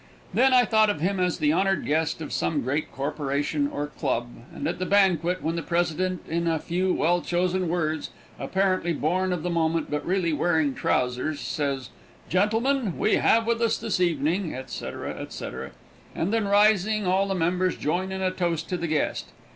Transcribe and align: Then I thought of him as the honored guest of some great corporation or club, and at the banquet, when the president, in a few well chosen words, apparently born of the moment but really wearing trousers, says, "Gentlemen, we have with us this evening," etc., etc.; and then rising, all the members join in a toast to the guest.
Then 0.33 0.51
I 0.51 0.65
thought 0.65 0.89
of 0.89 0.99
him 0.99 1.19
as 1.19 1.37
the 1.37 1.51
honored 1.53 1.85
guest 1.85 2.21
of 2.23 2.33
some 2.33 2.61
great 2.63 2.91
corporation 2.91 3.67
or 3.67 3.85
club, 3.85 4.29
and 4.51 4.67
at 4.67 4.79
the 4.79 4.85
banquet, 4.87 5.43
when 5.43 5.55
the 5.55 5.61
president, 5.61 6.21
in 6.27 6.47
a 6.47 6.57
few 6.57 6.91
well 6.91 7.21
chosen 7.21 7.69
words, 7.69 8.09
apparently 8.39 8.93
born 8.93 9.31
of 9.31 9.43
the 9.43 9.51
moment 9.51 9.91
but 9.91 10.03
really 10.03 10.33
wearing 10.33 10.73
trousers, 10.73 11.39
says, 11.39 11.91
"Gentlemen, 12.29 12.97
we 12.97 13.17
have 13.17 13.45
with 13.45 13.61
us 13.61 13.77
this 13.77 13.99
evening," 13.99 14.55
etc., 14.55 15.11
etc.; 15.13 15.69
and 16.15 16.33
then 16.33 16.47
rising, 16.47 17.05
all 17.05 17.27
the 17.27 17.35
members 17.35 17.77
join 17.77 18.11
in 18.11 18.23
a 18.23 18.31
toast 18.31 18.67
to 18.69 18.77
the 18.77 18.87
guest. 18.87 19.27